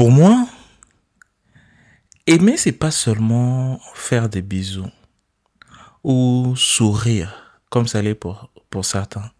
Pour 0.00 0.10
moi, 0.10 0.48
aimer, 2.26 2.56
c'est 2.56 2.72
pas 2.72 2.90
seulement 2.90 3.78
faire 3.92 4.30
des 4.30 4.40
bisous 4.40 4.90
ou 6.02 6.54
sourire, 6.56 7.60
comme 7.68 7.86
ça 7.86 8.00
l'est 8.00 8.14
pour, 8.14 8.50
pour 8.70 8.86
certains. 8.86 9.30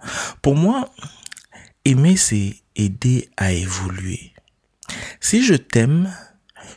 Pour 0.43 0.57
moi, 0.57 0.93
aimer, 1.87 2.19
c'est 2.19 2.57
aider 2.77 3.31
à 3.39 3.53
évoluer. 3.53 4.35
Si 5.19 5.43
je 5.43 5.55
t'aime, 5.55 6.15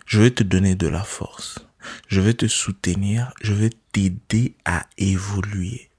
je 0.05 0.21
vais 0.21 0.31
te 0.31 0.43
donner 0.43 0.75
de 0.75 0.87
la 0.87 1.03
force. 1.03 1.59
Je 2.07 2.21
vais 2.21 2.35
te 2.35 2.47
soutenir. 2.47 3.33
Je 3.41 3.51
vais 3.51 3.71
t'aider 3.91 4.55
à 4.63 4.85
évoluer. 4.97 5.89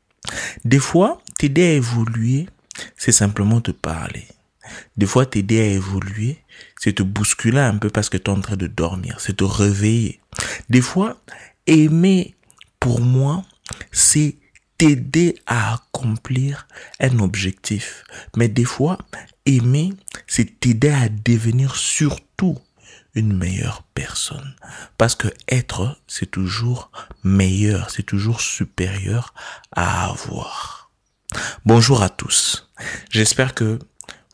Des 0.65 0.79
fois, 0.79 1.21
t'aider 1.37 1.65
à 1.65 1.73
évoluer, 1.73 2.49
c'est 2.97 3.13
simplement 3.13 3.61
te 3.61 3.73
parler. 3.73 4.27
Des 4.97 5.05
fois, 5.05 5.27
t'aider 5.27 5.61
à 5.61 5.67
évoluer, 5.67 6.39
c'est 6.79 6.95
te 6.95 7.03
bousculer 7.03 7.61
un 7.61 7.77
peu 7.77 7.91
parce 7.91 8.09
que 8.09 8.17
tu 8.17 8.31
es 8.31 8.35
en 8.35 8.41
train 8.41 8.57
de 8.57 8.67
dormir, 8.67 9.21
c'est 9.21 9.37
te 9.37 9.45
réveiller. 9.45 10.21
Des 10.69 10.81
fois, 10.81 11.21
aimer, 11.67 12.35
pour 12.81 13.01
moi, 13.01 13.45
c'est 13.93 14.37
t'aider 14.79 15.37
à 15.47 15.75
accomplir 15.75 16.67
un 17.01 17.19
objectif. 17.21 18.05
Mais 18.37 18.49
des 18.49 18.65
fois, 18.65 18.99
aimer, 19.47 19.93
c'est 20.27 20.61
t'aider 20.61 20.91
à 20.91 21.09
devenir 21.09 21.77
surtout 21.77 22.59
une 23.15 23.37
meilleure 23.37 23.85
personne. 23.95 24.57
Parce 24.99 25.15
que 25.15 25.29
être, 25.49 26.01
c'est 26.07 26.31
toujours 26.31 26.91
meilleur, 27.23 27.91
c'est 27.91 28.03
toujours 28.03 28.41
supérieur 28.41 29.35
à 29.73 30.07
avoir. 30.07 30.91
Bonjour 31.65 32.03
à 32.03 32.09
tous. 32.09 32.71
J'espère 33.11 33.55
que 33.55 33.79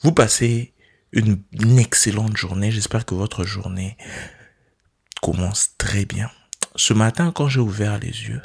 vous 0.03 0.13
passez 0.13 0.70
une, 1.13 1.79
excellente 1.79 2.37
journée. 2.37 2.71
J'espère 2.71 3.05
que 3.05 3.15
votre 3.15 3.45
journée 3.45 3.97
commence 5.23 5.75
très 5.79 6.05
bien. 6.05 6.31
Ce 6.77 6.95
matin, 6.95 7.33
quand 7.35 7.49
j'ai 7.49 7.61
ouvert 7.61 7.99
les 7.99 8.09
yeux, 8.09 8.43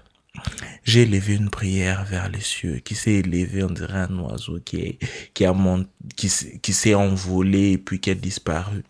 j'ai 0.83 1.03
élevé 1.03 1.35
une 1.35 1.49
prière 1.49 2.03
vers 2.05 2.29
les 2.29 2.41
cieux 2.41 2.79
qui 2.79 2.95
s'est 2.95 3.13
élevée, 3.13 3.63
on 3.63 3.69
dirait 3.69 3.99
un 3.99 4.19
oiseau 4.19 4.59
qui 4.59 4.99
qui 5.33 5.45
a 5.45 5.55
qui, 6.15 6.29
qui 6.61 6.73
s'est 6.73 6.93
envolé 6.95 7.71
et 7.71 7.77
puis 7.77 7.99
qui 7.99 8.09
a 8.09 8.15
disparu 8.15 8.83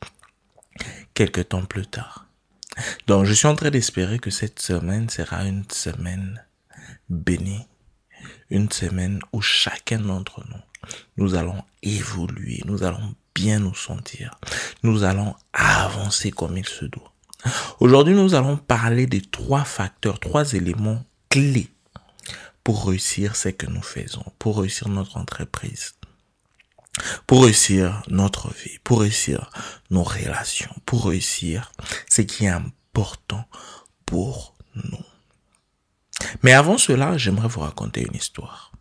quelques 1.13 1.49
temps 1.49 1.65
plus 1.65 1.85
tard. 1.85 2.27
Donc, 3.07 3.25
je 3.25 3.33
suis 3.33 3.47
en 3.47 3.55
train 3.55 3.69
d'espérer 3.69 4.19
que 4.19 4.31
cette 4.31 4.59
semaine 4.59 5.09
sera 5.09 5.45
une 5.45 5.63
semaine 5.69 6.43
bénie, 7.09 7.67
une 8.49 8.71
semaine 8.71 9.19
où 9.31 9.41
chacun 9.41 9.99
d'entre 9.99 10.43
nous, 10.49 10.89
nous 11.17 11.35
allons 11.35 11.63
évoluer, 11.83 12.61
nous 12.65 12.83
allons 12.83 13.15
bien 13.35 13.59
nous 13.59 13.75
sentir, 13.75 14.39
nous 14.81 15.03
allons 15.03 15.35
avancer 15.53 16.31
comme 16.31 16.57
il 16.57 16.65
se 16.65 16.85
doit. 16.85 17.13
Aujourd'hui, 17.79 18.15
nous 18.15 18.33
allons 18.33 18.57
parler 18.57 19.05
des 19.05 19.21
trois 19.21 19.65
facteurs, 19.65 20.19
trois 20.19 20.53
éléments 20.53 21.03
clés 21.29 21.69
pour 22.63 22.87
réussir 22.87 23.35
ce 23.35 23.49
que 23.49 23.67
nous 23.67 23.83
faisons, 23.83 24.25
pour 24.39 24.59
réussir 24.59 24.89
notre 24.89 25.17
entreprise, 25.17 25.93
pour 27.27 27.43
réussir 27.43 28.01
notre 28.07 28.51
vie, 28.53 28.79
pour 28.83 29.01
réussir 29.01 29.51
nos 29.91 30.01
relations, 30.01 30.73
pour 30.85 31.05
réussir 31.05 31.71
ce 32.09 32.23
qui 32.23 32.45
est 32.45 32.49
important 32.49 33.45
pour 34.05 34.55
nous. 34.73 35.05
Mais 36.41 36.53
avant 36.53 36.77
cela, 36.77 37.17
j'aimerais 37.17 37.49
vous 37.49 37.59
raconter 37.59 38.01
une 38.01 38.15
histoire. 38.15 38.71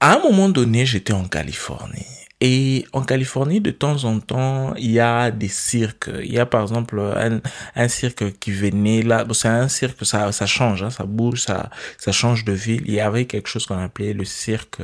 À 0.00 0.16
un 0.16 0.18
moment 0.20 0.48
donné, 0.48 0.84
j'étais 0.84 1.12
en 1.12 1.26
Californie 1.26 2.06
et 2.40 2.84
en 2.92 3.02
Californie, 3.02 3.62
de 3.62 3.70
temps 3.70 4.04
en 4.04 4.20
temps, 4.20 4.74
il 4.74 4.90
y 4.90 5.00
a 5.00 5.30
des 5.30 5.48
cirques. 5.48 6.10
Il 6.22 6.30
y 6.32 6.38
a 6.38 6.44
par 6.44 6.60
exemple 6.60 7.00
un, 7.00 7.40
un 7.74 7.88
cirque 7.88 8.38
qui 8.38 8.52
venait 8.52 9.00
là. 9.02 9.26
C'est 9.32 9.48
un 9.48 9.68
cirque, 9.68 10.04
ça, 10.04 10.32
ça 10.32 10.44
change, 10.44 10.82
hein, 10.82 10.90
ça 10.90 11.04
bouge, 11.04 11.40
ça, 11.40 11.70
ça 11.96 12.12
change 12.12 12.44
de 12.44 12.52
ville. 12.52 12.82
Il 12.86 12.92
y 12.92 13.00
avait 13.00 13.24
quelque 13.24 13.48
chose 13.48 13.64
qu'on 13.64 13.78
appelait 13.78 14.12
le 14.12 14.26
cirque 14.26 14.82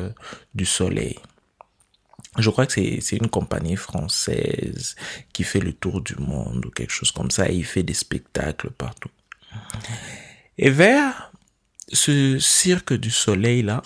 du 0.55 0.65
soleil. 0.65 1.19
Je 2.39 2.49
crois 2.49 2.65
que 2.65 2.73
c'est 2.73 3.17
une 3.17 3.29
compagnie 3.29 3.77
française 3.77 4.97
qui 5.35 5.45
fait 5.45 5.61
le 5.61 5.75
tour 5.75 6.01
du 6.01 6.17
monde 6.17 6.65
ou 6.65 6.71
quelque 6.71 6.93
chose 6.93 7.13
comme 7.13 7.31
ça. 7.31 7.51
Et 7.51 7.55
il 7.57 7.67
fait 7.67 7.83
des 7.83 7.93
spectacles 7.93 8.71
partout. 8.71 9.11
Et 10.57 10.71
vers 10.71 11.31
ce 11.93 12.39
cirque 12.39 12.95
du 12.95 13.11
soleil 13.11 13.61
là, 13.61 13.83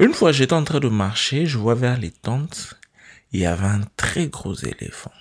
une 0.00 0.14
fois 0.14 0.32
j'étais 0.32 0.54
en 0.54 0.64
train 0.64 0.80
de 0.80 0.88
marcher, 0.88 1.46
je 1.46 1.58
vois 1.58 1.74
vers 1.74 1.98
les 1.98 2.10
tentes, 2.10 2.74
il 3.32 3.40
y 3.40 3.46
avait 3.46 3.66
un 3.66 3.82
très 3.96 4.26
gros 4.26 4.54
éléphant. 4.54 5.12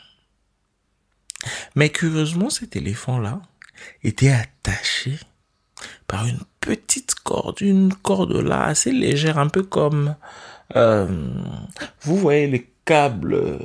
Mais 1.75 1.89
curieusement, 1.89 2.49
cet 2.49 2.75
éléphant-là 2.75 3.41
était 4.03 4.31
attaché 4.31 5.19
par 6.07 6.25
une 6.25 6.39
petite 6.59 7.15
corde, 7.15 7.61
une 7.61 7.93
corde 7.93 8.35
là 8.35 8.63
assez 8.63 8.91
légère, 8.91 9.37
un 9.37 9.47
peu 9.47 9.63
comme, 9.63 10.15
euh, 10.75 11.07
vous 12.01 12.17
voyez 12.17 12.47
les 12.47 12.69
câbles, 12.85 13.59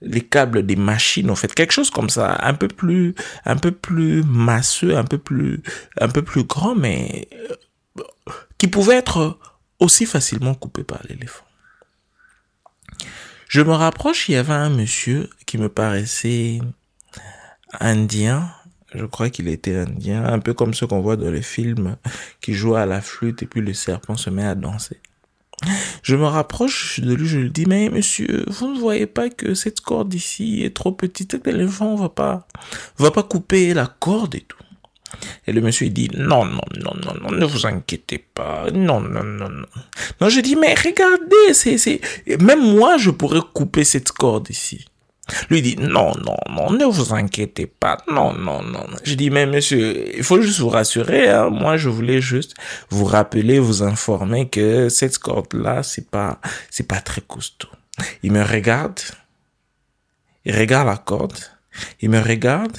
les 0.00 0.20
câbles 0.20 0.64
des 0.64 0.76
machines, 0.76 1.30
en 1.30 1.34
fait, 1.34 1.52
quelque 1.52 1.72
chose 1.72 1.90
comme 1.90 2.08
ça, 2.08 2.38
un 2.40 2.54
peu 2.54 2.68
plus, 2.68 3.14
un 3.44 3.56
peu 3.56 3.72
plus 3.72 4.22
masseux, 4.22 4.96
un 4.96 5.04
peu 5.04 5.18
plus, 5.18 5.62
un 6.00 6.08
peu 6.08 6.22
plus 6.22 6.44
grand, 6.44 6.74
mais 6.74 7.28
euh, 7.34 8.02
qui 8.58 8.68
pouvait 8.68 8.96
être 8.96 9.38
aussi 9.80 10.06
facilement 10.06 10.54
coupé 10.54 10.84
par 10.84 11.00
l'éléphant. 11.08 11.44
Je 13.48 13.62
me 13.62 13.72
rapproche, 13.72 14.28
il 14.28 14.32
y 14.32 14.36
avait 14.36 14.52
un 14.52 14.70
monsieur 14.70 15.30
qui 15.46 15.56
me 15.58 15.68
paraissait 15.68 16.60
indien. 17.80 18.50
Je 18.94 19.04
crois 19.04 19.30
qu'il 19.30 19.48
était 19.48 19.76
indien, 19.76 20.24
un 20.24 20.38
peu 20.38 20.54
comme 20.54 20.74
ceux 20.74 20.86
qu'on 20.86 21.00
voit 21.00 21.16
dans 21.16 21.30
les 21.30 21.42
films 21.42 21.96
qui 22.40 22.54
jouent 22.54 22.76
à 22.76 22.86
la 22.86 23.00
flûte 23.00 23.42
et 23.42 23.46
puis 23.46 23.60
le 23.60 23.74
serpent 23.74 24.16
se 24.16 24.30
met 24.30 24.44
à 24.44 24.54
danser. 24.54 25.00
Je 26.02 26.14
me 26.14 26.24
rapproche 26.24 27.00
de 27.00 27.12
lui, 27.14 27.26
je 27.26 27.38
lui 27.38 27.50
dis, 27.50 27.66
mais 27.66 27.90
monsieur, 27.90 28.44
vous 28.46 28.72
ne 28.72 28.78
voyez 28.78 29.06
pas 29.06 29.28
que 29.28 29.54
cette 29.54 29.80
corde 29.80 30.14
ici 30.14 30.62
est 30.62 30.74
trop 30.74 30.92
petite, 30.92 31.42
que 31.42 31.50
l'éléphant 31.50 31.96
va 31.96 32.08
pas, 32.08 32.46
va 32.96 33.10
pas 33.10 33.22
couper 33.22 33.74
la 33.74 33.86
corde 33.86 34.34
et 34.34 34.42
tout. 34.42 34.58
Et 35.46 35.52
le 35.52 35.60
monsieur 35.60 35.88
dit, 35.88 36.10
non, 36.14 36.44
non, 36.44 36.60
non, 36.84 36.92
non, 37.04 37.14
non, 37.22 37.30
ne 37.30 37.44
vous 37.44 37.66
inquiétez 37.66 38.18
pas. 38.18 38.66
Non, 38.72 39.00
non, 39.00 39.24
non, 39.24 39.48
non. 39.48 39.66
Non, 40.20 40.28
je 40.28 40.40
dis, 40.40 40.56
mais 40.56 40.74
regardez, 40.74 41.54
c'est, 41.54 41.78
c'est, 41.78 42.00
même 42.40 42.76
moi, 42.76 42.98
je 42.98 43.10
pourrais 43.10 43.40
couper 43.54 43.84
cette 43.84 44.12
corde 44.12 44.50
ici. 44.50 44.84
Lui 45.50 45.60
dit, 45.62 45.76
non, 45.76 46.14
non, 46.24 46.36
non, 46.48 46.70
ne 46.70 46.84
vous 46.84 47.12
inquiétez 47.12 47.66
pas. 47.66 47.98
Non, 48.10 48.32
non, 48.32 48.62
non. 48.62 48.86
Je 49.04 49.14
dis, 49.14 49.30
mais 49.30 49.46
monsieur, 49.46 50.16
il 50.16 50.24
faut 50.24 50.40
juste 50.40 50.60
vous 50.60 50.70
rassurer, 50.70 51.28
hein. 51.28 51.50
Moi, 51.50 51.76
je 51.76 51.88
voulais 51.88 52.20
juste 52.20 52.54
vous 52.90 53.04
rappeler, 53.04 53.58
vous 53.58 53.82
informer 53.82 54.48
que 54.48 54.88
cette 54.88 55.18
corde-là, 55.18 55.82
c'est 55.82 56.10
pas, 56.10 56.40
c'est 56.70 56.88
pas 56.88 57.00
très 57.00 57.20
costaud. 57.20 57.68
Il 58.22 58.32
me 58.32 58.42
regarde. 58.42 59.00
Il 60.44 60.56
regarde 60.56 60.86
la 60.86 60.96
corde. 60.96 61.38
Il 62.00 62.10
me 62.10 62.20
regarde 62.20 62.78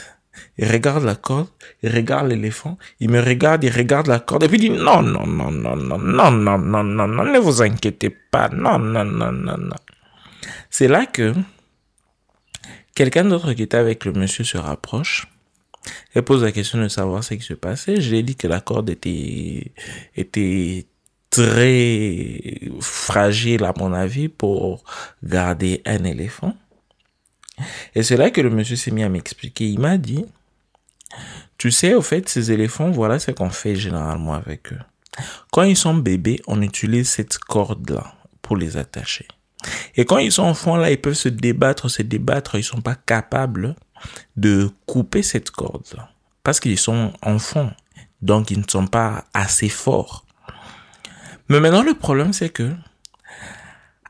il 0.58 0.70
regarde 0.70 1.04
la 1.04 1.16
corde, 1.16 1.48
il 1.84 1.94
regarde 1.94 2.28
l'éléphant, 2.28 2.78
il 3.00 3.10
me 3.10 3.22
regarde, 3.22 3.64
il 3.64 3.72
regarde 3.72 4.08
la 4.08 4.20
corde, 4.20 4.44
et 4.44 4.48
puis 4.48 4.58
il 4.58 4.62
dit 4.62 4.70
non, 4.70 5.02
non, 5.02 5.26
non, 5.26 5.52
non, 5.52 5.76
non, 5.76 5.98
non, 5.98 6.32
non, 6.32 6.58
non, 6.58 6.84
non, 6.84 7.08
non, 7.08 7.26
ne 7.26 7.40
vous 7.40 7.62
inquiétez 7.62 8.10
pas, 8.10 8.50
non, 8.50 8.80
non, 8.80 9.06
non, 9.06 9.32
non, 9.32 9.58
non. 9.58 9.76
C'est 10.70 10.88
là 10.88 11.06
que 11.06 11.34
quelqu'un 12.96 13.26
d'autre 13.26 13.54
qui 13.54 13.64
était 13.64 13.78
avec 13.78 14.06
le 14.06 14.14
monsieur 14.14 14.44
se 14.44 14.58
rapproche 14.58 15.28
et 16.16 16.22
pose 16.22 16.44
la 16.44 16.52
question 16.52 16.80
de 16.80 16.88
savoir 16.88 17.24
ce 17.24 17.34
qui 17.36 17.44
se 17.44 17.54
passait. 17.54 18.02
Je 18.02 18.10
lui 18.12 18.20
ai 18.20 18.24
dit 18.24 18.36
que 18.36 18.48
la 18.48 18.62
corde 18.62 18.90
était, 18.90 19.72
était 20.16 20.86
très 21.30 22.60
fragile 22.82 23.64
à 23.64 23.74
mon 23.78 23.94
avis 23.94 24.28
pour 24.28 24.84
garder 25.24 25.82
un 25.86 26.04
éléphant. 26.04 26.56
Et 27.96 28.04
c'est 28.04 28.18
là 28.18 28.30
que 28.32 28.42
le 28.42 28.50
monsieur 28.50 28.76
s'est 28.76 28.92
mis 28.92 29.04
à 29.04 29.10
m'expliquer. 29.10 29.70
Il 29.70 29.80
m'a 29.80 29.98
dit, 29.98 30.26
tu 31.58 31.72
sais, 31.72 31.94
au 31.94 32.02
fait, 32.02 32.30
ces 32.30 32.52
éléphants, 32.52 32.92
voilà 32.92 33.20
ce 33.20 33.32
qu'on 33.32 33.50
fait 33.50 33.76
généralement 33.76 34.34
avec 34.34 34.72
eux. 34.74 34.80
Quand 35.52 35.64
ils 35.64 35.78
sont 35.78 35.96
bébés, 35.96 36.42
on 36.48 36.62
utilise 36.62 37.10
cette 37.10 37.38
corde-là 37.38 38.14
pour 38.42 38.56
les 38.58 38.78
attacher. 38.78 39.28
Et 39.96 40.06
quand 40.06 40.20
ils 40.20 40.32
sont 40.32 40.44
enfants, 40.44 40.78
là, 40.78 40.92
ils 40.92 41.02
peuvent 41.02 41.14
se 41.14 41.30
débattre, 41.30 41.90
se 41.90 42.02
débattre, 42.02 42.56
ils 42.56 42.64
sont 42.64 42.82
pas 42.82 42.96
capables 42.96 43.76
de 44.38 44.70
couper 44.86 45.24
cette 45.24 45.52
corde-là. 45.52 46.10
Parce 46.44 46.60
qu'ils 46.60 46.80
sont 46.80 47.12
enfants. 47.22 47.72
Donc, 48.22 48.52
ils 48.52 48.60
ne 48.60 48.70
sont 48.70 48.88
pas 48.88 49.26
assez 49.34 49.70
forts. 49.70 50.26
Mais 51.50 51.60
maintenant, 51.60 51.84
le 51.84 51.94
problème, 51.94 52.32
c'est 52.32 52.50
que, 52.50 52.72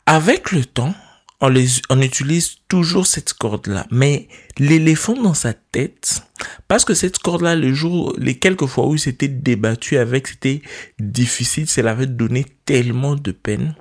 avec 0.05 0.51
le 0.51 0.65
temps, 0.65 0.93
on, 1.41 1.49
les, 1.49 1.67
on 1.89 2.01
utilise 2.01 2.57
toujours 2.67 3.07
cette 3.07 3.33
corde-là. 3.33 3.85
Mais 3.91 4.27
l'éléphant 4.57 5.13
dans 5.13 5.33
sa 5.33 5.53
tête, 5.53 6.23
parce 6.67 6.85
que 6.85 6.93
cette 6.93 7.19
corde-là, 7.19 7.55
le 7.55 7.73
jour, 7.73 8.13
les 8.17 8.37
quelques 8.37 8.65
fois 8.65 8.87
où 8.87 8.95
il 8.95 8.99
s'était 8.99 9.27
débattu 9.27 9.97
avec, 9.97 10.27
c'était 10.27 10.61
difficile, 10.99 11.69
cela 11.69 11.91
avait 11.91 12.07
donné 12.07 12.45
tellement 12.65 13.15
de 13.15 13.31
peine. 13.31 13.75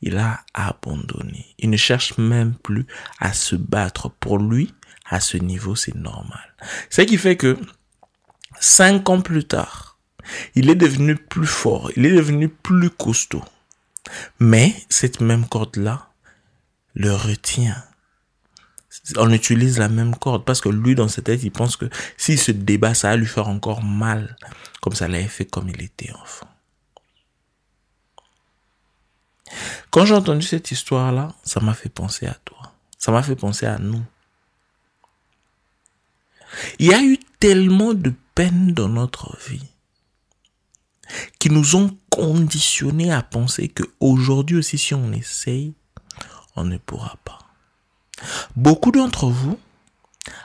il 0.00 0.18
a 0.18 0.40
abandonné. 0.52 1.46
Il 1.58 1.70
ne 1.70 1.76
cherche 1.76 2.18
même 2.18 2.54
plus 2.62 2.86
à 3.20 3.32
se 3.32 3.56
battre. 3.56 4.10
Pour 4.10 4.38
lui, 4.38 4.74
à 5.06 5.20
ce 5.20 5.36
niveau, 5.36 5.74
c'est 5.74 5.94
normal. 5.94 6.54
Ce 6.90 7.02
qui 7.02 7.16
fait 7.16 7.36
que 7.36 7.58
cinq 8.60 9.08
ans 9.08 9.20
plus 9.20 9.44
tard, 9.44 9.98
il 10.54 10.70
est 10.70 10.74
devenu 10.74 11.16
plus 11.16 11.46
fort, 11.46 11.90
il 11.96 12.06
est 12.06 12.14
devenu 12.14 12.48
plus 12.48 12.90
costaud. 12.90 13.44
Mais 14.38 14.74
cette 14.88 15.20
même 15.20 15.46
corde-là 15.46 16.10
le 16.94 17.14
retient. 17.14 17.82
On 19.16 19.30
utilise 19.30 19.78
la 19.78 19.88
même 19.88 20.14
corde 20.14 20.44
parce 20.44 20.60
que 20.60 20.68
lui, 20.68 20.94
dans 20.94 21.08
sa 21.08 21.20
tête, 21.20 21.42
il 21.42 21.50
pense 21.50 21.76
que 21.76 21.86
s'il 22.16 22.38
se 22.38 22.52
débat, 22.52 22.94
ça 22.94 23.10
va 23.10 23.16
lui 23.16 23.26
faire 23.26 23.48
encore 23.48 23.82
mal, 23.82 24.36
comme 24.80 24.94
ça 24.94 25.08
l'avait 25.08 25.28
fait 25.28 25.44
comme 25.44 25.68
il 25.68 25.82
était 25.82 26.12
enfant. 26.12 26.48
Quand 29.90 30.06
j'ai 30.06 30.14
entendu 30.14 30.46
cette 30.46 30.70
histoire-là, 30.70 31.34
ça 31.44 31.60
m'a 31.60 31.74
fait 31.74 31.88
penser 31.88 32.26
à 32.26 32.34
toi. 32.44 32.72
Ça 32.98 33.12
m'a 33.12 33.22
fait 33.22 33.36
penser 33.36 33.66
à 33.66 33.78
nous. 33.78 34.02
Il 36.78 36.86
y 36.86 36.94
a 36.94 37.02
eu 37.02 37.18
tellement 37.40 37.94
de 37.94 38.12
peines 38.34 38.72
dans 38.72 38.88
notre 38.88 39.36
vie 39.48 39.68
qui 41.38 41.50
nous 41.50 41.76
ont 41.76 41.96
conditionnés 42.10 43.12
à 43.12 43.22
penser 43.22 43.68
que 43.68 43.82
aujourd'hui 44.00 44.56
aussi, 44.56 44.78
si 44.78 44.94
on 44.94 45.12
essaye, 45.12 45.74
on 46.56 46.64
ne 46.64 46.78
pourra 46.78 47.16
pas. 47.24 47.38
Beaucoup 48.56 48.90
d'entre 48.90 49.26
vous, 49.26 49.58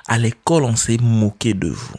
à 0.08 0.18
l'école, 0.18 0.64
on 0.64 0.76
s'est 0.76 0.98
moqué 0.98 1.54
de 1.54 1.70
vous. 1.70 1.96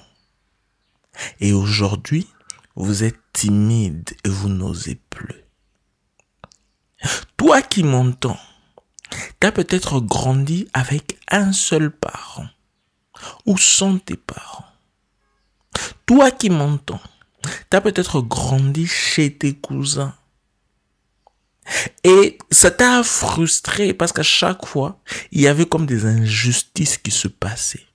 Et 1.41 1.53
aujourd'hui, 1.53 2.27
vous 2.75 3.05
êtes 3.05 3.19
timide 3.33 4.11
et 4.25 4.29
vous 4.29 4.49
n'osez 4.49 4.97
plus. 5.11 5.45
Toi 7.37 7.63
qui 7.63 7.83
m'entends, 7.83 8.39
tu 9.41 9.47
as 9.47 9.53
peut-être 9.53 10.01
grandi 10.01 10.69
avec 10.73 11.19
un 11.31 11.53
seul 11.53 11.91
parent 11.91 12.49
ou 13.47 13.57
sans 13.57 13.99
tes 13.99 14.17
parents. 14.17 14.67
Toi 16.07 16.31
qui 16.31 16.51
m'entends, 16.51 17.01
tu 17.43 17.77
as 17.77 17.81
peut-être 17.81 18.21
grandi 18.21 18.87
chez 18.87 19.37
tes 19.37 19.55
cousins. 19.55 20.15
Et 22.05 22.39
ça 22.51 22.71
t'a 22.71 23.03
frustré 23.03 23.95
parce 23.95 24.13
qu'à 24.13 24.23
chaque 24.23 24.67
fois, 24.67 25.01
il 25.31 25.41
y 25.41 25.49
avait 25.49 25.67
comme 25.67 25.87
des 25.87 26.07
injustices 26.07 26.99
qui 26.99 27.11
se 27.11 27.29
passaient. 27.29 27.87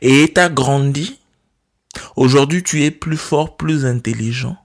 Et 0.00 0.32
tu 0.34 0.40
as 0.40 0.48
grandi. 0.48 1.20
Aujourd'hui, 2.16 2.62
tu 2.62 2.84
es 2.84 2.90
plus 2.90 3.16
fort, 3.16 3.56
plus 3.56 3.84
intelligent. 3.84 4.56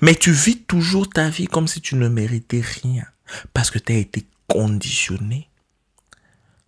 Mais 0.00 0.14
tu 0.14 0.32
vis 0.32 0.62
toujours 0.62 1.08
ta 1.08 1.28
vie 1.28 1.46
comme 1.46 1.68
si 1.68 1.80
tu 1.80 1.96
ne 1.96 2.08
méritais 2.08 2.62
rien. 2.82 3.04
Parce 3.52 3.70
que 3.70 3.78
tu 3.78 3.92
as 3.92 3.96
été 3.96 4.26
conditionné 4.46 5.48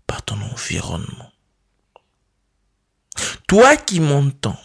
par 0.06 0.25
ton 0.25 0.41
environnement. 0.41 1.33
Toi 3.47 3.77
qui 3.77 4.00
m'entends, 4.00 4.59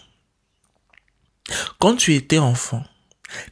quand 1.78 1.96
tu 1.96 2.14
étais 2.14 2.38
enfant, 2.38 2.84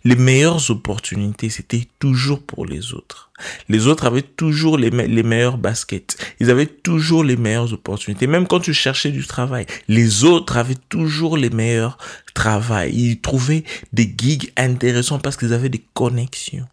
les 0.05 0.17
meilleures 0.17 0.71
opportunités, 0.71 1.51
c'était 1.51 1.87
toujours 1.99 2.43
pour 2.43 2.67
les 2.67 2.93
autres. 2.95 3.31
Les 3.69 3.87
autres 3.87 4.07
avaient 4.07 4.23
toujours 4.23 4.77
les, 4.77 4.91
les 4.91 5.23
meilleurs 5.23 5.59
baskets. 5.59 6.17
Ils 6.41 6.51
avaient 6.51 6.67
toujours 6.67 7.25
les 7.25 7.37
meilleures 7.37 7.73
opportunités. 7.73 8.27
Même 8.27 8.47
quand 8.47 8.61
tu 8.61 8.75
cherchais 8.75 9.11
du 9.11 9.27
travail, 9.27 9.67
les 9.89 10.25
autres 10.25 10.57
avaient 10.57 10.75
toujours 10.89 11.37
les 11.37 11.51
meilleurs 11.51 11.99
travails. 12.35 12.95
Ils 12.95 13.21
trouvaient 13.21 13.65
des 13.93 14.15
gigs 14.17 14.53
intéressants 14.57 15.19
parce 15.19 15.37
qu'ils 15.37 15.53
avaient 15.53 15.69
des 15.69 15.85
connexions. 15.95 16.69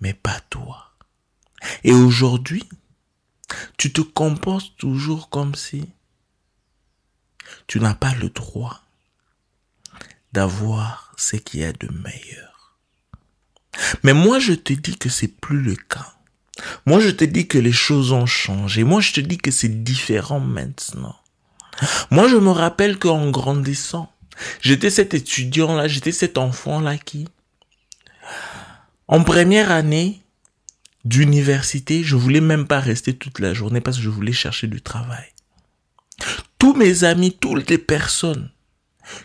Mais 0.00 0.14
pas 0.14 0.40
toi. 0.50 0.90
Et 1.84 1.92
aujourd'hui, 1.92 2.64
tu 3.76 3.92
te 3.92 4.00
comportes 4.00 4.76
toujours 4.78 5.28
comme 5.28 5.54
si 5.54 5.88
tu 7.66 7.80
n'as 7.80 7.94
pas 7.94 8.14
le 8.14 8.30
droit 8.30 8.80
d'avoir 10.32 11.09
ce 11.20 11.36
qu'il 11.36 11.60
y 11.60 11.64
a 11.64 11.72
de 11.72 11.88
meilleur. 11.88 12.76
Mais 14.02 14.12
moi, 14.12 14.38
je 14.38 14.52
te 14.52 14.72
dis 14.72 14.96
que 14.96 15.08
c'est 15.08 15.28
plus 15.28 15.60
le 15.60 15.76
cas. 15.76 16.14
Moi, 16.86 17.00
je 17.00 17.10
te 17.10 17.24
dis 17.24 17.46
que 17.46 17.58
les 17.58 17.72
choses 17.72 18.12
ont 18.12 18.26
changé. 18.26 18.84
Moi, 18.84 19.00
je 19.00 19.12
te 19.12 19.20
dis 19.20 19.38
que 19.38 19.50
c'est 19.50 19.82
différent 19.82 20.40
maintenant. 20.40 21.16
Moi, 22.10 22.28
je 22.28 22.36
me 22.36 22.50
rappelle 22.50 22.98
qu'en 22.98 23.30
grandissant, 23.30 24.12
j'étais 24.60 24.90
cet 24.90 25.14
étudiant-là, 25.14 25.88
j'étais 25.88 26.12
cet 26.12 26.36
enfant-là 26.36 26.98
qui, 26.98 27.26
en 29.08 29.22
première 29.22 29.70
année 29.70 30.22
d'université, 31.04 32.04
je 32.04 32.16
voulais 32.16 32.42
même 32.42 32.66
pas 32.66 32.80
rester 32.80 33.14
toute 33.14 33.38
la 33.38 33.54
journée 33.54 33.80
parce 33.80 33.96
que 33.96 34.02
je 34.02 34.10
voulais 34.10 34.32
chercher 34.32 34.66
du 34.66 34.82
travail 34.82 35.30
tous 36.60 36.74
mes 36.74 37.04
amis, 37.04 37.32
toutes 37.32 37.70
les 37.70 37.78
personnes 37.78 38.50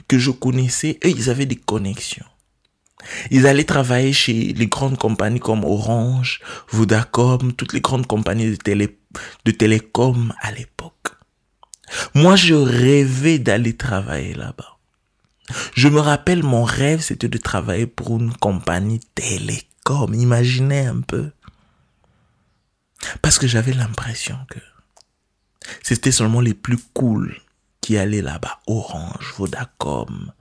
que 0.08 0.20
je 0.20 0.32
connaissais, 0.32 1.00
eux, 1.06 1.10
ils 1.10 1.30
avaient 1.30 1.46
des 1.46 1.56
connexions. 1.56 2.26
Ils 3.32 3.48
allaient 3.48 3.66
travailler 3.66 4.14
chez 4.14 4.54
les 4.54 4.68
grandes 4.68 4.98
compagnies 4.98 5.40
comme 5.40 5.64
Orange, 5.64 6.42
Vodacom, 6.70 7.54
toutes 7.54 7.74
les 7.74 7.82
grandes 7.82 8.08
compagnies 8.08 8.52
de, 8.52 8.56
télé, 8.56 8.98
de 9.46 9.52
télécom 9.52 10.34
à 10.42 10.52
l'époque. 10.52 10.94
Moi, 12.14 12.36
je 12.36 12.56
rêvais 12.56 13.40
d'aller 13.40 13.76
travailler 13.76 14.34
là-bas. 14.34 14.78
Je 15.76 15.88
me 15.88 16.00
rappelle, 16.00 16.42
mon 16.42 16.64
rêve, 16.64 17.02
c'était 17.02 17.28
de 17.28 17.38
travailler 17.38 17.86
pour 17.86 18.18
une 18.18 18.34
compagnie 18.34 19.02
télécom. 19.14 20.14
Imaginez 20.14 20.88
un 20.88 21.02
peu. 21.02 21.32
Parce 23.22 23.38
que 23.38 23.46
j'avais 23.46 23.74
l'impression 23.74 24.38
que 24.50 24.60
c'était 25.84 26.12
seulement 26.12 26.42
les 26.42 26.56
plus 26.56 26.78
cool 26.94 27.38
qui 27.86 28.00
allaient 28.00 28.24
là-bas. 28.24 28.62
Orange, 28.66 29.36
Vodacom, 29.38 30.32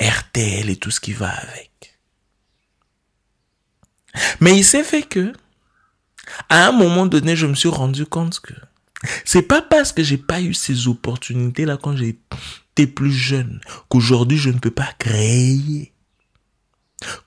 RTL 0.00 0.70
et 0.70 0.76
tout 0.76 0.92
ce 0.92 1.00
qui 1.00 1.12
va 1.12 1.30
avec. 1.30 1.98
Mais 4.38 4.56
il 4.56 4.62
s'est 4.62 4.84
fait 4.84 5.02
que, 5.02 5.32
à 6.48 6.68
un 6.68 6.70
moment 6.70 7.06
donné, 7.06 7.34
je 7.34 7.46
me 7.46 7.56
suis 7.56 7.68
rendu 7.68 8.06
compte 8.06 8.38
que 8.38 8.54
c'est 9.24 9.42
pas 9.42 9.60
parce 9.60 9.90
que 9.90 10.04
j'ai 10.04 10.16
pas 10.16 10.40
eu 10.40 10.54
ces 10.54 10.86
opportunités-là 10.86 11.76
quand 11.76 11.96
j'étais 11.96 12.86
plus 12.86 13.12
jeune 13.12 13.60
qu'aujourd'hui 13.88 14.38
je 14.38 14.50
ne 14.50 14.60
peux 14.60 14.70
pas 14.70 14.92
créer, 14.96 15.92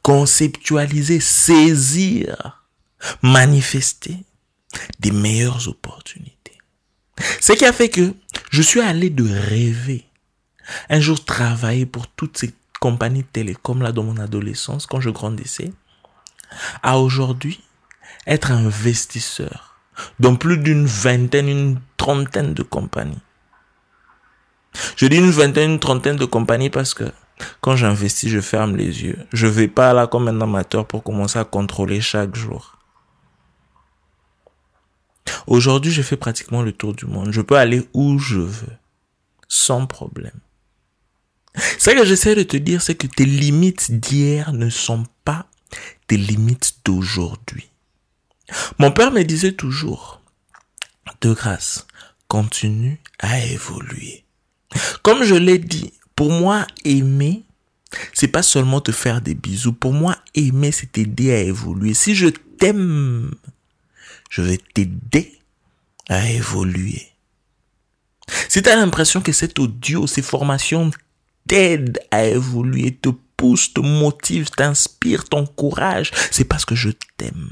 conceptualiser, 0.03 1.19
saisir, 1.19 2.65
manifester 3.21 4.23
des 4.99 5.11
meilleures 5.11 5.67
opportunités. 5.67 6.40
Ce 7.39 7.53
qui 7.53 7.65
a 7.65 7.73
fait 7.73 7.89
que 7.89 8.13
je 8.49 8.61
suis 8.61 8.81
allé 8.81 9.09
de 9.09 9.23
rêver 9.23 10.05
un 10.89 10.99
jour 10.99 11.23
travailler 11.23 11.85
pour 11.85 12.07
toutes 12.07 12.37
ces 12.37 12.53
compagnies 12.79 13.23
télécom 13.23 13.81
là 13.81 13.91
dans 13.91 14.03
mon 14.03 14.17
adolescence 14.17 14.85
quand 14.85 15.01
je 15.01 15.09
grandissais 15.09 15.71
à 16.83 16.99
aujourd'hui 16.99 17.61
être 18.27 18.51
investisseur 18.51 19.75
dans 20.19 20.35
plus 20.35 20.57
d'une 20.57 20.85
vingtaine, 20.85 21.49
une 21.49 21.79
trentaine 21.97 22.53
de 22.53 22.63
compagnies. 22.63 23.21
Je 24.95 25.05
dis 25.05 25.17
une 25.17 25.31
vingtaine, 25.31 25.71
une 25.71 25.79
trentaine 25.79 26.15
de 26.15 26.25
compagnies 26.25 26.69
parce 26.69 26.93
que 26.93 27.11
quand 27.59 27.75
j'investis, 27.75 28.29
je 28.29 28.39
ferme 28.39 28.75
les 28.75 29.03
yeux. 29.03 29.17
Je 29.33 29.47
vais 29.47 29.67
pas 29.67 29.93
là 29.93 30.07
comme 30.07 30.27
un 30.27 30.41
amateur 30.41 30.85
pour 30.85 31.03
commencer 31.03 31.39
à 31.39 31.43
contrôler 31.43 32.01
chaque 32.01 32.35
jour. 32.35 32.77
Aujourd'hui, 35.47 35.91
je 35.91 36.01
fais 36.01 36.17
pratiquement 36.17 36.61
le 36.61 36.71
tour 36.71 36.93
du 36.93 37.05
monde. 37.05 37.31
Je 37.31 37.41
peux 37.41 37.57
aller 37.57 37.87
où 37.93 38.19
je 38.19 38.39
veux, 38.39 38.77
sans 39.47 39.85
problème. 39.85 40.39
Ce 41.77 41.89
que 41.89 42.05
j'essaie 42.05 42.35
de 42.35 42.43
te 42.43 42.57
dire, 42.57 42.81
c'est 42.81 42.95
que 42.95 43.07
tes 43.07 43.25
limites 43.25 43.91
d'hier 43.99 44.53
ne 44.53 44.69
sont 44.69 45.05
pas 45.25 45.47
tes 46.07 46.17
limites 46.17 46.75
d'aujourd'hui. 46.85 47.69
Mon 48.79 48.91
père 48.91 49.11
me 49.11 49.23
disait 49.23 49.53
toujours, 49.53 50.21
de 51.21 51.33
grâce, 51.33 51.87
continue 52.27 52.99
à 53.19 53.39
évoluer. 53.45 54.23
Comme 55.03 55.23
je 55.23 55.35
l'ai 55.35 55.57
dit, 55.57 55.93
pour 56.15 56.31
moi, 56.31 56.65
aimer, 56.85 57.43
c'est 58.13 58.27
pas 58.27 58.43
seulement 58.43 58.81
te 58.81 58.91
faire 58.91 59.21
des 59.21 59.33
bisous. 59.33 59.73
Pour 59.73 59.93
moi, 59.93 60.17
aimer, 60.33 60.71
c'est 60.71 60.91
t'aider 60.91 61.33
à 61.33 61.39
évoluer. 61.39 61.93
Si 61.93 62.15
je 62.15 62.27
t'aime, 62.27 63.33
je 64.31 64.41
vais 64.41 64.57
t'aider 64.57 65.39
à 66.09 66.27
évoluer. 66.31 67.09
Si 68.47 68.63
tu 68.63 68.69
as 68.69 68.77
l'impression 68.77 69.21
que 69.21 69.33
cet 69.33 69.59
audio, 69.59 70.07
ces 70.07 70.21
formations 70.21 70.89
t'aident 71.47 71.99
à 72.11 72.23
évoluer, 72.25 72.95
te 72.95 73.09
poussent, 73.35 73.73
te 73.73 73.81
motivent, 73.81 74.49
t'inspirent, 74.49 75.25
t'encouragent, 75.25 76.11
c'est 76.31 76.45
parce 76.45 76.63
que 76.63 76.75
je 76.75 76.91
t'aime. 77.17 77.51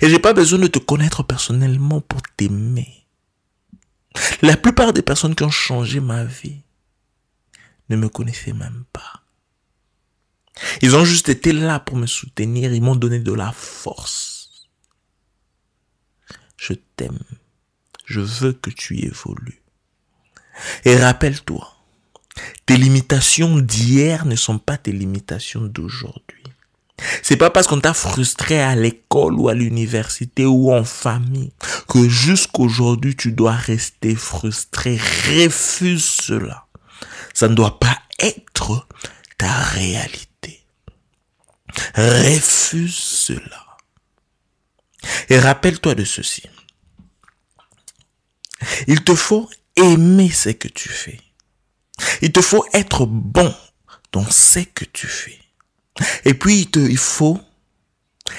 Et 0.00 0.08
j'ai 0.08 0.18
pas 0.18 0.32
besoin 0.32 0.58
de 0.58 0.68
te 0.68 0.78
connaître 0.78 1.22
personnellement 1.22 2.00
pour 2.00 2.22
t'aimer. 2.38 3.06
La 4.40 4.56
plupart 4.56 4.94
des 4.94 5.02
personnes 5.02 5.34
qui 5.34 5.44
ont 5.44 5.50
changé 5.50 6.00
ma 6.00 6.24
vie 6.24 6.62
ne 7.90 7.96
me 7.96 8.08
connaissaient 8.08 8.54
même 8.54 8.84
pas. 8.90 9.22
Ils 10.80 10.96
ont 10.96 11.04
juste 11.04 11.28
été 11.28 11.52
là 11.52 11.78
pour 11.78 11.96
me 11.96 12.06
soutenir. 12.06 12.72
Ils 12.72 12.80
m'ont 12.80 12.96
donné 12.96 13.18
de 13.18 13.32
la 13.32 13.52
force. 13.52 14.33
Je 16.66 16.72
t'aime. 16.96 17.18
Je 18.06 18.20
veux 18.20 18.54
que 18.54 18.70
tu 18.70 19.04
évolues. 19.04 19.60
Et 20.86 20.96
rappelle-toi, 20.96 21.74
tes 22.64 22.78
limitations 22.78 23.58
d'hier 23.58 24.24
ne 24.24 24.34
sont 24.34 24.58
pas 24.58 24.78
tes 24.78 24.92
limitations 24.92 25.66
d'aujourd'hui. 25.66 26.42
C'est 27.22 27.36
pas 27.36 27.50
parce 27.50 27.66
qu'on 27.66 27.80
t'a 27.80 27.92
frustré 27.92 28.62
à 28.62 28.74
l'école 28.74 29.34
ou 29.34 29.50
à 29.50 29.54
l'université 29.54 30.46
ou 30.46 30.72
en 30.72 30.84
famille 30.84 31.52
que 31.86 32.08
jusqu'aujourd'hui 32.08 33.14
tu 33.14 33.32
dois 33.32 33.52
rester 33.52 34.14
frustré. 34.14 34.96
Refuse 34.96 36.04
cela. 36.04 36.66
Ça 37.34 37.48
ne 37.48 37.54
doit 37.54 37.78
pas 37.78 37.98
être 38.20 38.88
ta 39.36 39.52
réalité. 39.52 40.64
Refuse 41.94 42.94
cela. 42.94 43.73
Et 45.34 45.38
rappelle-toi 45.40 45.96
de 45.96 46.04
ceci. 46.04 46.44
Il 48.86 49.02
te 49.02 49.16
faut 49.16 49.50
aimer 49.74 50.30
ce 50.30 50.50
que 50.50 50.68
tu 50.68 50.88
fais. 50.88 51.18
Il 52.22 52.30
te 52.30 52.40
faut 52.40 52.64
être 52.72 53.04
bon 53.04 53.52
dans 54.12 54.30
ce 54.30 54.60
que 54.60 54.84
tu 54.84 55.08
fais. 55.08 55.40
Et 56.24 56.34
puis, 56.34 56.70
il, 56.76 56.96
faut 56.96 57.40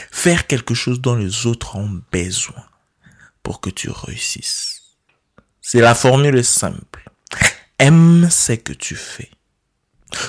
faire 0.10 0.48
quelque 0.48 0.74
chose 0.74 1.02
dont 1.02 1.16
les 1.16 1.46
autres 1.46 1.76
ont 1.76 2.02
besoin 2.14 2.66
pour 3.44 3.60
que 3.60 3.70
tu 3.70 3.90
réussisses. 3.90 4.82
C'est 5.62 5.82
la 5.82 5.96
formule 5.96 6.46
simple. 6.46 7.12
Aime 7.78 8.30
ce 8.32 8.54
que 8.54 8.72
tu 8.72 8.96
fais. 8.96 9.32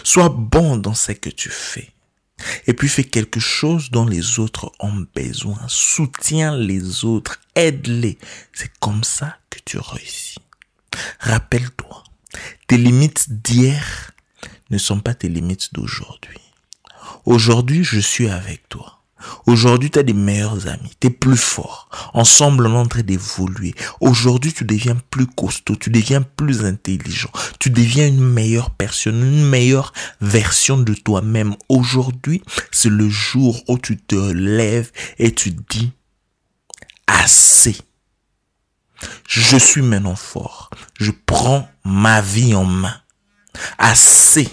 Sois 0.03 0.31
bon 0.31 0.77
dans 0.77 0.95
ce 0.95 1.13
que 1.13 1.31
tu 1.31 1.49
fais. 1.49 1.93
Et 2.67 2.75
puis 2.75 2.89
fais 2.89 3.05
quelque 3.05 3.41
chose 3.41 3.91
dont 3.91 4.07
les 4.07 4.39
autres 4.39 4.73
ont 4.81 5.07
besoin. 5.15 5.59
Soutiens 5.69 6.57
les 6.57 7.05
autres. 7.05 7.41
Aide-les. 7.55 8.19
C'est 8.53 8.71
comme 8.79 9.05
ça 9.05 9.39
que 9.51 9.59
tu 9.65 9.79
réussis. 9.79 10.39
Rappelle-toi, 11.21 12.05
tes 12.67 12.77
limites 12.77 13.43
d'hier 13.43 14.13
ne 14.71 14.79
sont 14.79 15.01
pas 15.01 15.15
tes 15.15 15.29
limites 15.29 15.73
d'aujourd'hui. 15.73 16.41
Aujourd'hui, 17.25 17.85
je 17.85 18.01
suis 18.01 18.29
avec 18.29 18.69
toi. 18.69 18.96
Aujourd'hui, 19.47 19.91
tu 19.91 19.99
as 19.99 20.03
des 20.03 20.13
meilleurs 20.13 20.67
amis, 20.69 20.93
tu 21.01 21.09
es 21.09 21.11
plus 21.11 21.37
fort. 21.37 21.89
Ensemble, 22.15 22.67
on 22.67 22.75
est 22.75 22.79
en 22.79 22.87
train 22.87 23.03
d'évoluer. 23.03 23.75
Aujourd'hui, 24.01 24.53
tu 24.53 24.65
deviens 24.65 24.97
plus 25.11 25.27
costaud, 25.27 25.77
tu 25.77 25.91
deviens 25.91 26.23
plus 26.23 26.65
intelligent, 26.65 27.31
tu 27.59 27.71
deviens 27.71 28.09
une 28.09 28.25
meilleure 28.25 28.71
personne, 28.71 29.21
une 29.21 29.49
meilleure 29.49 29.93
version 30.21 30.79
de 30.79 30.95
toi-même. 30.95 31.55
Aujourd'hui, 31.69 32.43
c'est 32.73 32.91
le 32.91 33.09
jour 33.09 33.63
où 33.69 33.79
tu 33.79 33.97
te 33.97 34.17
lèves 34.33 34.91
et 35.19 35.33
tu 35.33 35.51
dis 35.51 35.93
assez. 37.07 37.77
Je 39.29 39.57
suis 39.57 39.83
maintenant 39.83 40.17
fort. 40.17 40.71
Je 40.99 41.11
prends 41.11 41.69
ma 41.85 42.21
vie 42.21 42.55
en 42.55 42.65
main. 42.65 42.95
Assez. 43.79 44.49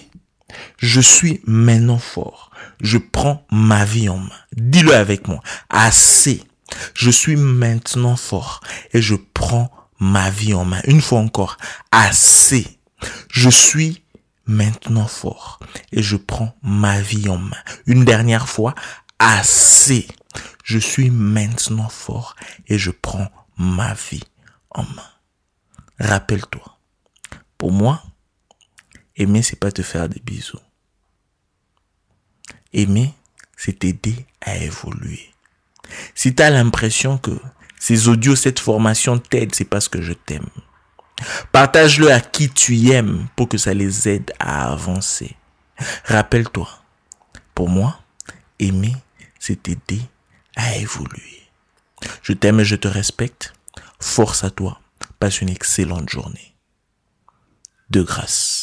Je 0.78 1.02
suis 1.02 1.42
maintenant 1.46 2.00
fort. 2.00 2.52
Je 2.82 2.98
prends 2.98 3.46
ma 3.52 3.86
vie 3.86 4.10
en 4.10 4.18
main. 4.18 4.30
Dis-le 4.56 4.96
avec 4.96 5.28
moi. 5.28 5.42
Assez. 5.70 6.44
Je 6.94 7.12
suis 7.12 7.36
maintenant 7.36 8.16
fort 8.16 8.62
et 8.94 9.02
je 9.02 9.16
prends 9.16 9.72
ma 10.00 10.30
vie 10.30 10.54
en 10.54 10.66
main. 10.66 10.82
Une 10.86 11.02
fois 11.02 11.20
encore. 11.20 11.58
Assez. 11.92 12.80
Je 13.30 13.50
suis 13.50 14.04
maintenant 14.46 15.08
fort 15.08 15.60
et 15.92 16.02
je 16.02 16.16
prends 16.16 16.56
ma 16.62 17.00
vie 17.02 17.30
en 17.30 17.38
main. 17.38 17.58
Une 17.86 18.06
dernière 18.06 18.50
fois. 18.50 18.76
Assez. 19.20 20.08
Je 20.64 20.80
suis 20.80 21.10
maintenant 21.10 21.90
fort 21.90 22.36
et 22.68 22.78
je 22.78 22.92
prends 22.92 23.30
ma 23.58 23.94
vie 23.94 24.24
en 24.72 24.84
main. 24.84 25.10
Rappelle-toi. 26.00 26.80
Pour 27.58 27.72
moi, 27.72 28.04
aimer, 29.16 29.42
c'est 29.42 29.60
pas 29.60 29.72
te 29.72 29.82
faire 29.82 30.10
des 30.10 30.20
bisous. 30.20 30.60
Aimer, 32.74 33.14
c'est 33.56 33.80
t'aider 33.80 34.26
à 34.42 34.58
évoluer. 34.58 35.34
Si 36.16 36.34
tu 36.34 36.42
as 36.42 36.50
l'impression 36.50 37.18
que 37.18 37.32
ces 37.80 38.08
audios, 38.08 38.36
cette 38.36 38.60
formation 38.60 39.20
t'aide, 39.20 39.54
c'est 39.54 39.66
parce 39.66 39.88
que 39.88 40.02
je 40.02 40.14
t'aime. 40.14 40.50
Partage-le 41.52 42.12
à 42.12 42.20
qui 42.20 42.50
tu 42.50 42.90
aimes 42.92 43.28
pour 43.36 43.48
que 43.48 43.58
ça 43.58 43.74
les 43.74 44.10
aide 44.10 44.34
à 44.40 44.72
avancer. 44.72 45.36
Rappelle-toi, 46.06 46.70
pour 47.54 47.70
moi, 47.70 48.00
aimer, 48.60 48.96
c'est 49.40 49.64
t'aider 49.64 50.02
à 50.56 50.78
évoluer. 50.78 51.44
Je 52.22 52.34
t'aime 52.34 52.60
et 52.60 52.66
je 52.66 52.76
te 52.76 52.88
respecte. 52.88 53.54
Force 54.00 54.44
à 54.44 54.50
toi. 54.50 54.80
Passe 55.20 55.42
une 55.42 55.50
excellente 55.50 56.10
journée. 56.10 56.56
De 57.90 58.02
grâce. 58.02 58.63